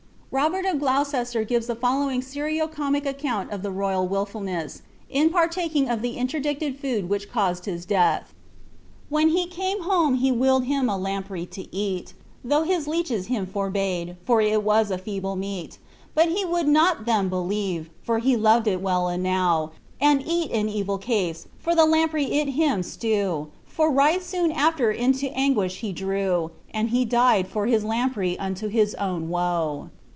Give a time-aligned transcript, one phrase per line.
[0.33, 5.89] Robert of Gloucester gives the following serio comic account of the lyal wilfulness, in partaking
[5.89, 8.27] of the interdicted food which caused his 9ath:"
[9.09, 12.13] When he came home he willed him a lamprey to eat.
[12.45, 15.79] Though hit leeches him forbade, for it was a feeble meat;
[16.15, 20.69] But he would not them believei for he loved it well enow, And eat in
[20.69, 25.81] evil case, for the lamprey it him slew, For right soon af\er it into anguish
[25.81, 29.89] him drew, And he died for his lamprey unto his own woe."